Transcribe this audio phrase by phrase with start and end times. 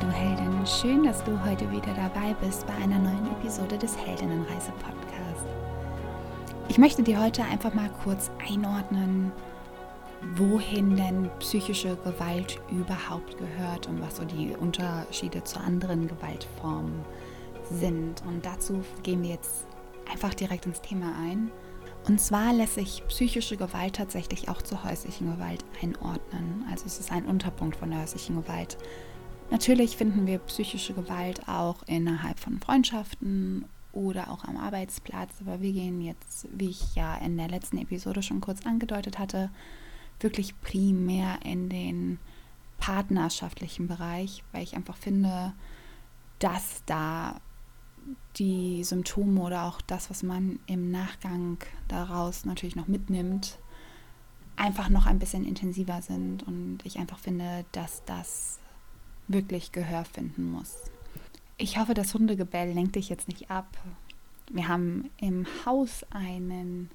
[0.00, 4.72] du Heldin, schön, dass du heute wieder dabei bist bei einer neuen Episode des Heldinnenreise
[4.72, 5.46] Podcast.
[6.68, 9.30] Ich möchte dir heute einfach mal kurz einordnen,
[10.36, 17.04] wohin denn psychische Gewalt überhaupt gehört und was so die Unterschiede zu anderen Gewaltformen
[17.70, 18.22] sind.
[18.26, 19.66] Und dazu gehen wir jetzt
[20.10, 21.50] einfach direkt ins Thema ein.
[22.08, 26.64] Und zwar lässt sich psychische Gewalt tatsächlich auch zur häuslichen Gewalt einordnen.
[26.70, 28.78] Also es ist ein Unterpunkt von der häuslichen Gewalt.
[29.50, 35.72] Natürlich finden wir psychische Gewalt auch innerhalb von Freundschaften oder auch am Arbeitsplatz, aber wir
[35.72, 39.50] gehen jetzt, wie ich ja in der letzten Episode schon kurz angedeutet hatte,
[40.20, 42.18] wirklich primär in den
[42.78, 45.52] partnerschaftlichen Bereich, weil ich einfach finde,
[46.38, 47.40] dass da
[48.36, 51.58] die Symptome oder auch das, was man im Nachgang
[51.88, 53.58] daraus natürlich noch mitnimmt,
[54.56, 56.42] einfach noch ein bisschen intensiver sind.
[56.44, 58.58] Und ich einfach finde, dass das
[59.28, 60.76] wirklich Gehör finden muss.
[61.56, 63.66] Ich hoffe, das Hundegebell lenkt dich jetzt nicht ab.
[64.50, 66.90] Wir haben im Haus einen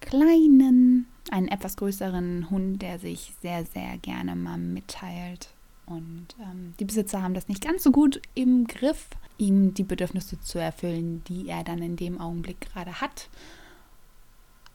[0.00, 5.50] kleinen, einen etwas größeren Hund, der sich sehr, sehr gerne mal mitteilt.
[5.86, 10.40] Und ähm, die Besitzer haben das nicht ganz so gut im Griff, ihm die Bedürfnisse
[10.40, 13.28] zu erfüllen, die er dann in dem Augenblick gerade hat.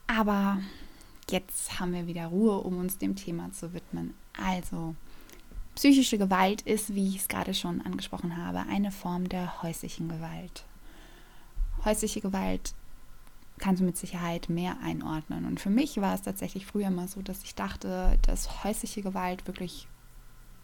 [0.07, 0.59] Aber
[1.29, 4.13] jetzt haben wir wieder Ruhe, um uns dem Thema zu widmen.
[4.37, 4.95] Also,
[5.75, 10.65] psychische Gewalt ist, wie ich es gerade schon angesprochen habe, eine Form der häuslichen Gewalt.
[11.83, 12.73] Häusliche Gewalt
[13.57, 15.45] kannst du mit Sicherheit mehr einordnen.
[15.45, 19.47] Und für mich war es tatsächlich früher mal so, dass ich dachte, dass häusliche Gewalt
[19.47, 19.87] wirklich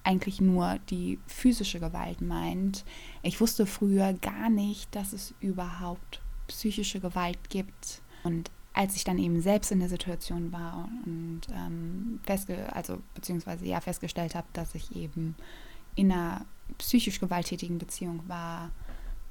[0.03, 2.83] eigentlich nur die physische Gewalt meint.
[3.21, 8.01] Ich wusste früher gar nicht, dass es überhaupt psychische Gewalt gibt.
[8.23, 13.66] Und als ich dann eben selbst in der Situation war und ähm, festge also beziehungsweise
[13.66, 15.35] ja festgestellt habe, dass ich eben
[15.95, 16.45] in einer
[16.78, 18.72] psychisch gewalttätigen Beziehung war,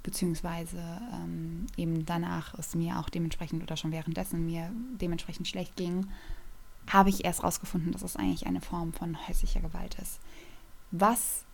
[0.03, 0.79] beziehungsweise
[1.13, 4.71] ähm, eben danach es mir auch dementsprechend oder schon währenddessen mir
[5.01, 6.07] dementsprechend schlecht ging,
[6.89, 10.21] habe ich erst herausgefunden, dass es eigentlich eine Form von häuslicher Gewalt ist.
[10.91, 11.45] Was,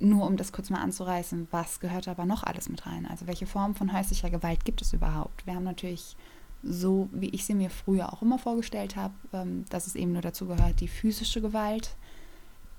[0.00, 3.06] nur um das kurz mal anzureißen, was gehört aber noch alles mit rein?
[3.06, 5.46] Also welche Form von häuslicher Gewalt gibt es überhaupt?
[5.46, 6.16] Wir haben natürlich
[6.62, 10.22] so, wie ich sie mir früher auch immer vorgestellt habe, ähm, dass es eben nur
[10.22, 11.96] dazu gehört, die physische Gewalt.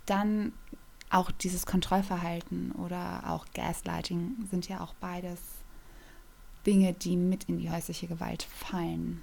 [0.05, 0.53] Dann
[1.09, 5.39] auch dieses Kontrollverhalten oder auch Gaslighting sind ja auch beides
[6.65, 9.21] Dinge, die mit in die häusliche Gewalt fallen.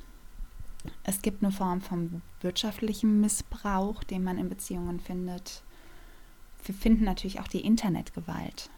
[1.03, 5.62] Es gibt eine Form von wirtschaftlichem Missbrauch, den man in Beziehungen findet.
[6.65, 8.71] Wir finden natürlich auch die Internetgewalt.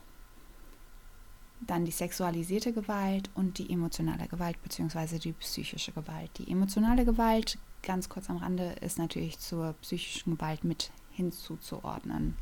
[1.61, 5.19] Dann die sexualisierte Gewalt und die emotionale Gewalt bzw.
[5.19, 6.31] die psychische Gewalt.
[6.39, 12.37] Die emotionale Gewalt, ganz kurz am Rande, ist natürlich zur psychischen Gewalt mit hinzuzuordnen.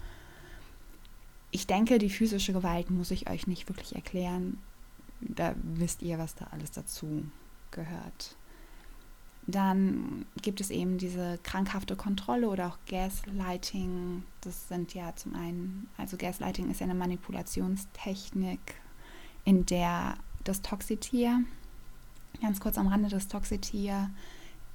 [1.51, 4.59] Ich denke, die physische Gewalt muss ich euch nicht wirklich erklären.
[5.21, 7.25] Da wisst ihr, was da alles dazu
[7.71, 8.37] gehört.
[9.47, 14.25] Dann gibt es eben diese krankhafte Kontrolle oder auch Gaslighting.
[14.41, 18.75] Das sind ja zum einen, also Gaslighting ist ja eine Manipulationstechnik,
[19.47, 21.41] in der das Toxitier,
[22.43, 24.11] ganz kurz am Rande, das Toxitier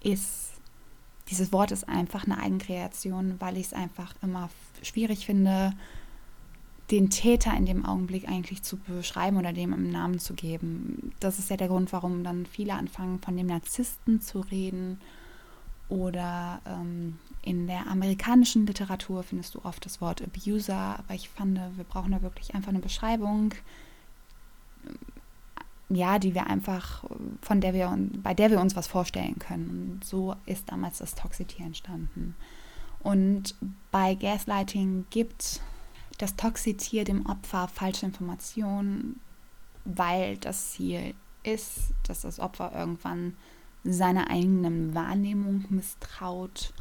[0.01, 0.53] ist,
[1.29, 4.49] dieses Wort ist einfach eine Eigenkreation, weil ich es einfach immer
[4.81, 5.73] schwierig finde,
[6.89, 11.13] den Täter in dem Augenblick eigentlich zu beschreiben oder dem einen Namen zu geben.
[11.19, 14.99] Das ist ja der Grund, warum dann viele anfangen, von dem Narzissten zu reden.
[15.87, 21.59] Oder ähm, in der amerikanischen Literatur findest du oft das Wort Abuser, aber ich fand,
[21.75, 23.53] wir brauchen da wirklich einfach eine Beschreibung,
[25.95, 27.03] ja, die wir einfach,
[27.41, 29.93] von der wir, bei der wir uns was vorstellen können.
[29.93, 32.35] Und so ist damals das Toxitier entstanden.
[32.99, 33.55] Und
[33.91, 35.61] bei Gaslighting gibt
[36.17, 39.19] das Toxitier dem Opfer falsche Informationen,
[39.85, 43.35] weil das Ziel ist, dass das Opfer irgendwann
[43.83, 46.73] seiner eigenen Wahrnehmung misstraut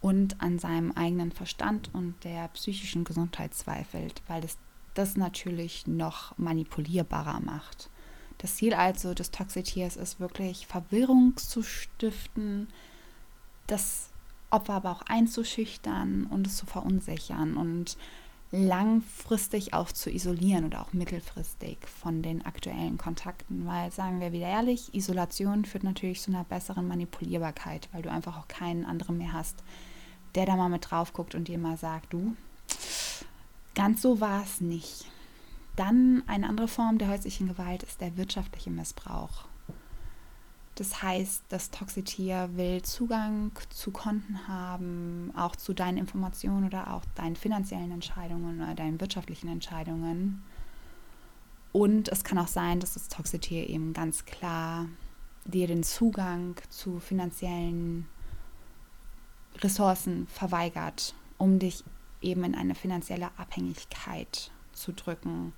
[0.00, 4.58] und an seinem eigenen Verstand und der psychischen Gesundheit zweifelt, weil es
[4.94, 7.88] das natürlich noch manipulierbarer macht.
[8.42, 12.66] Das Ziel also des Toxitiers ist wirklich Verwirrung zu stiften,
[13.68, 14.10] das
[14.50, 17.96] Opfer aber auch einzuschüchtern und es zu verunsichern und
[18.50, 24.48] langfristig auch zu isolieren oder auch mittelfristig von den aktuellen Kontakten, weil sagen wir wieder
[24.48, 29.32] ehrlich, Isolation führt natürlich zu einer besseren Manipulierbarkeit, weil du einfach auch keinen anderen mehr
[29.32, 29.62] hast,
[30.34, 32.36] der da mal mit drauf guckt und dir mal sagt, du,
[33.76, 35.06] ganz so war es nicht.
[35.76, 39.46] Dann eine andere Form der häuslichen Gewalt ist der wirtschaftliche Missbrauch.
[40.74, 47.04] Das heißt, das Toxitier will Zugang zu Konten haben, auch zu deinen Informationen oder auch
[47.14, 50.42] deinen finanziellen Entscheidungen oder deinen wirtschaftlichen Entscheidungen.
[51.72, 54.86] Und es kann auch sein, dass das Toxitier eben ganz klar
[55.44, 58.06] dir den Zugang zu finanziellen
[59.58, 61.84] Ressourcen verweigert, um dich
[62.20, 65.52] eben in eine finanzielle Abhängigkeit zu drücken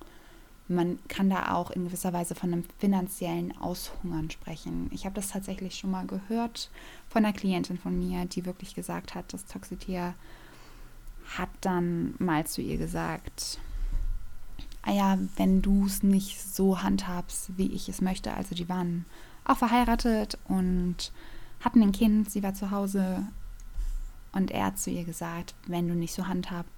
[0.67, 4.89] man kann da auch in gewisser Weise von einem finanziellen Aushungern sprechen.
[4.91, 6.71] Ich habe das tatsächlich schon mal gehört
[7.09, 10.15] von einer Klientin von mir, die wirklich gesagt hat, das Toxitier
[11.37, 13.59] hat dann mal zu ihr gesagt,
[14.81, 19.05] ah ja, wenn du es nicht so handhabst, wie ich es möchte, also die waren
[19.43, 21.11] auch verheiratet und
[21.59, 23.27] hatten ein Kind, sie war zu Hause
[24.31, 26.71] und er hat zu ihr gesagt, wenn du nicht so handhabst,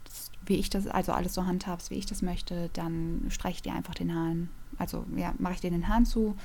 [0.48, 3.74] wie ich das, also alles so handhabst, wie ich das möchte, dann streiche ich dir
[3.74, 4.50] einfach den Hahn.
[4.78, 6.36] Also ja, mache ich dir den Hahn zu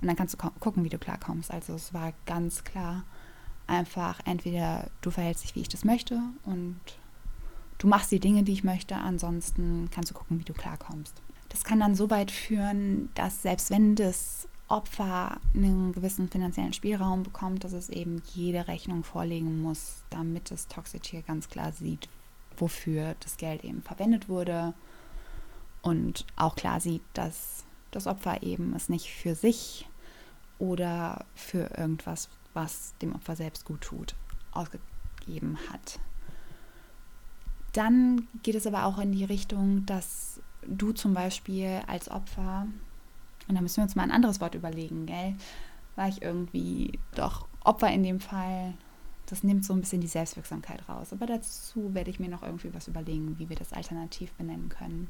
[0.00, 1.50] und dann kannst du gucken, wie du klarkommst.
[1.50, 3.04] Also es war ganz klar
[3.66, 6.80] einfach entweder du verhältst dich, wie ich das möchte und
[7.78, 11.20] du machst die Dinge, die ich möchte, ansonsten kannst du gucken, wie du klarkommst.
[11.48, 17.24] Das kann dann so weit führen, dass selbst wenn das Opfer einen gewissen finanziellen Spielraum
[17.24, 22.08] bekommt, dass es eben jede Rechnung vorlegen muss, damit das Toxitier ganz klar sieht,
[22.62, 24.72] wofür das Geld eben verwendet wurde
[25.82, 29.88] und auch klar sieht, dass das Opfer eben es nicht für sich
[30.60, 34.14] oder für irgendwas, was dem Opfer selbst gut tut,
[34.52, 35.98] ausgegeben hat.
[37.72, 42.68] Dann geht es aber auch in die Richtung, dass du zum Beispiel als Opfer,
[43.48, 45.34] und da müssen wir uns mal ein anderes Wort überlegen, gell?
[45.96, 48.74] War ich irgendwie doch Opfer in dem Fall
[49.32, 51.10] das nimmt so ein bisschen die Selbstwirksamkeit raus.
[51.10, 55.08] Aber dazu werde ich mir noch irgendwie was überlegen, wie wir das alternativ benennen können.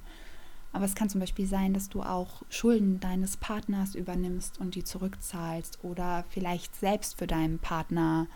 [0.73, 4.85] Aber es kann zum Beispiel sein, dass du auch Schulden deines Partners übernimmst und die
[4.85, 8.29] zurückzahlst oder vielleicht selbst für deinen Partner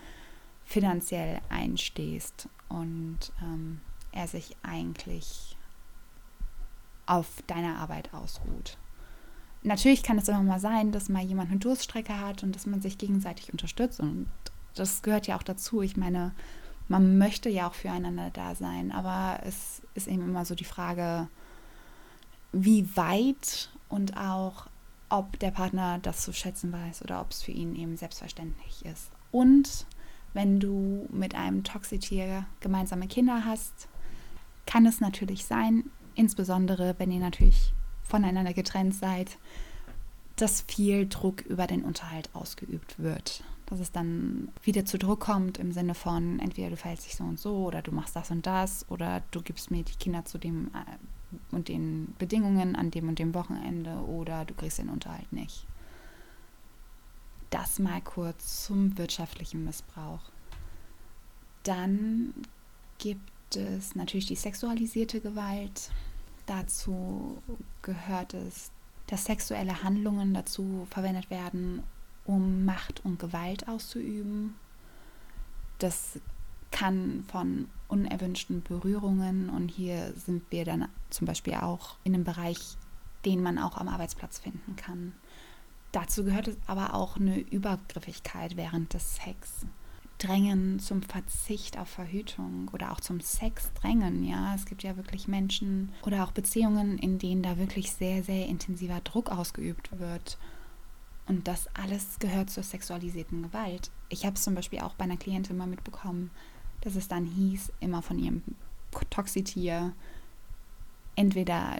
[0.65, 3.79] finanziell einstehst und ähm,
[4.11, 5.55] er sich eigentlich
[7.05, 8.77] auf deiner Arbeit ausruht.
[9.63, 12.81] Natürlich kann es immer mal sein, dass mal jemand eine Durststrecke hat und dass man
[12.81, 14.27] sich gegenseitig unterstützt und
[14.79, 15.81] das gehört ja auch dazu.
[15.81, 16.33] Ich meine,
[16.87, 21.27] man möchte ja auch füreinander da sein, aber es ist eben immer so die Frage,
[22.53, 24.67] wie weit und auch,
[25.09, 29.09] ob der Partner das zu schätzen weiß oder ob es für ihn eben selbstverständlich ist.
[29.31, 29.85] Und
[30.33, 33.87] wenn du mit einem Toxitier gemeinsame Kinder hast,
[34.65, 39.37] kann es natürlich sein, insbesondere wenn ihr natürlich voneinander getrennt seid,
[40.35, 45.57] dass viel Druck über den Unterhalt ausgeübt wird dass es dann wieder zu Druck kommt
[45.57, 48.45] im Sinne von entweder du verhältst dich so und so oder du machst das und
[48.45, 50.97] das oder du gibst mir die Kinder zu dem äh,
[51.53, 55.67] und den Bedingungen an dem und dem Wochenende oder du kriegst den Unterhalt nicht.
[57.49, 60.21] Das mal kurz zum wirtschaftlichen Missbrauch.
[61.63, 62.33] Dann
[62.97, 65.91] gibt es natürlich die sexualisierte Gewalt.
[66.45, 67.41] Dazu
[67.81, 68.71] gehört es,
[69.07, 71.83] dass sexuelle Handlungen dazu verwendet werden,
[72.27, 74.55] um Macht und Gewalt auszuüben.
[75.79, 76.19] Das
[76.71, 82.77] kann von unerwünschten Berührungen und hier sind wir dann zum Beispiel auch in einem Bereich,
[83.25, 85.13] den man auch am Arbeitsplatz finden kann.
[85.93, 89.65] Dazu gehört es aber auch eine Übergriffigkeit während des Sex.
[90.17, 94.53] Drängen zum Verzicht auf Verhütung oder auch zum Sex drängen, ja.
[94.55, 98.99] Es gibt ja wirklich Menschen oder auch Beziehungen, in denen da wirklich sehr, sehr intensiver
[99.01, 100.37] Druck ausgeübt wird
[101.27, 103.91] und das alles gehört zur sexualisierten Gewalt.
[104.09, 106.31] Ich habe es zum Beispiel auch bei einer Klientin mal mitbekommen,
[106.81, 108.43] dass es dann hieß, immer von ihrem
[109.09, 109.93] Toxitier,
[111.15, 111.77] entweder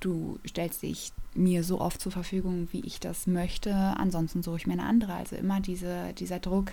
[0.00, 4.66] du stellst dich mir so oft zur Verfügung, wie ich das möchte, ansonsten suche ich
[4.66, 5.14] mir eine andere.
[5.14, 6.72] Also immer diese, dieser Druck,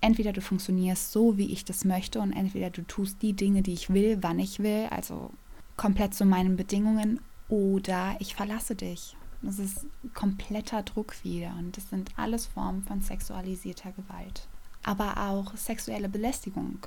[0.00, 3.72] entweder du funktionierst so, wie ich das möchte und entweder du tust die Dinge, die
[3.72, 5.30] ich will, wann ich will, also
[5.76, 9.16] komplett zu meinen Bedingungen, oder ich verlasse dich.
[9.42, 14.48] Das ist kompletter Druck wieder und das sind alles Formen von sexualisierter Gewalt.
[14.82, 16.78] Aber auch sexuelle Belästigung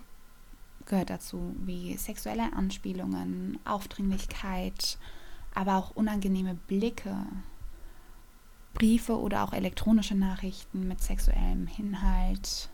[0.86, 4.98] gehört dazu, wie sexuelle Anspielungen, Aufdringlichkeit,
[5.54, 7.16] aber auch unangenehme Blicke,
[8.74, 12.70] Briefe oder auch elektronische Nachrichten mit sexuellem Inhalt,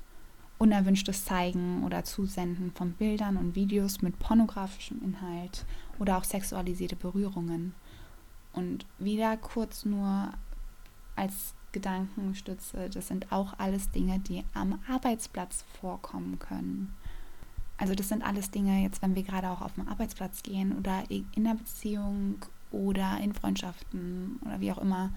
[0.58, 5.66] unerwünschtes Zeigen oder Zusenden von Bildern und Videos mit pornografischem Inhalt
[6.00, 7.74] oder auch sexualisierte Berührungen.
[8.58, 10.34] Und wieder kurz nur
[11.16, 16.96] als Gedankenstütze, das sind auch alles Dinge, die am Arbeitsplatz vorkommen können.
[17.78, 21.04] Also das sind alles Dinge, jetzt wenn wir gerade auch auf den Arbeitsplatz gehen oder
[21.10, 25.12] in der Beziehung oder in Freundschaften oder wie auch immer,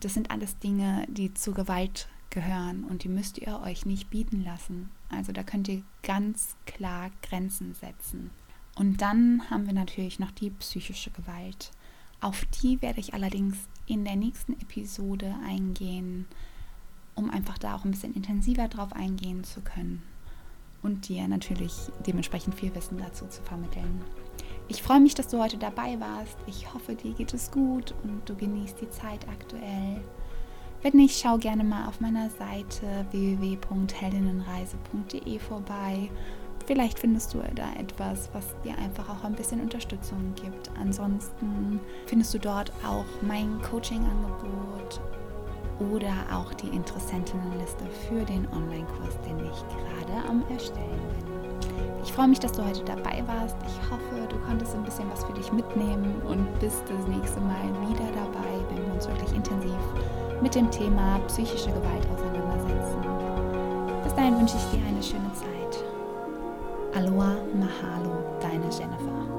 [0.00, 4.42] das sind alles Dinge, die zu Gewalt gehören und die müsst ihr euch nicht bieten
[4.42, 4.90] lassen.
[5.10, 8.30] Also da könnt ihr ganz klar Grenzen setzen.
[8.74, 11.70] Und dann haben wir natürlich noch die psychische Gewalt.
[12.20, 13.56] Auf die werde ich allerdings
[13.86, 16.26] in der nächsten Episode eingehen,
[17.14, 20.02] um einfach da auch ein bisschen intensiver drauf eingehen zu können
[20.82, 21.72] und dir natürlich
[22.06, 24.02] dementsprechend viel Wissen dazu zu vermitteln.
[24.68, 26.36] Ich freue mich, dass du heute dabei warst.
[26.46, 30.02] Ich hoffe, dir geht es gut und du genießt die Zeit aktuell.
[30.82, 36.10] Wenn nicht, schau gerne mal auf meiner Seite www.heldinnenreise.de vorbei.
[36.68, 40.70] Vielleicht findest du da etwas, was dir einfach auch ein bisschen Unterstützung gibt.
[40.78, 45.00] Ansonsten findest du dort auch mein Coaching-Angebot
[45.90, 52.02] oder auch die Interessentinnenliste für den Online-Kurs, den ich gerade am Erstellen bin.
[52.04, 53.56] Ich freue mich, dass du heute dabei warst.
[53.66, 57.64] Ich hoffe, du konntest ein bisschen was für dich mitnehmen und bist das nächste Mal
[57.88, 59.72] wieder dabei, wenn wir uns wirklich intensiv
[60.42, 63.00] mit dem Thema psychische Gewalt auseinandersetzen.
[64.04, 65.57] Bis dahin wünsche ich dir eine schöne Zeit.
[66.98, 69.37] Aloha Mahalo, deine Jennifer.